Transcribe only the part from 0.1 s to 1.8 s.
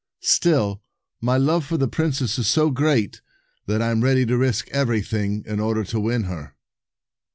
Still, my love for